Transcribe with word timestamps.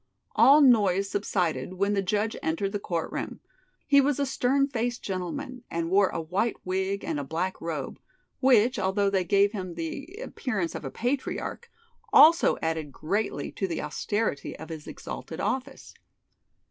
All 0.35 0.61
noise 0.61 1.07
subsided 1.07 1.73
when 1.75 1.93
the 1.93 2.01
judge 2.01 2.35
entered 2.41 2.71
the 2.71 2.79
court 2.79 3.11
room. 3.11 3.39
He 3.85 4.01
was 4.01 4.17
a 4.19 4.25
stern 4.25 4.67
faced 4.67 5.03
gentleman, 5.03 5.63
and 5.69 5.91
wore 5.91 6.09
a 6.09 6.19
white 6.19 6.55
wig 6.65 7.03
and 7.05 7.19
a 7.19 7.23
black 7.23 7.61
robe, 7.61 7.99
which, 8.39 8.79
although 8.79 9.11
they 9.11 9.23
gave 9.23 9.51
him 9.51 9.75
the 9.75 10.11
appearance 10.19 10.73
of 10.73 10.83
a 10.83 10.89
patriarch, 10.89 11.69
also 12.11 12.57
added 12.63 12.91
greatly 12.91 13.51
to 13.51 13.67
the 13.67 13.83
austerity 13.83 14.57
of 14.57 14.69
his 14.69 14.87
exalted 14.87 15.39
office. 15.39 15.93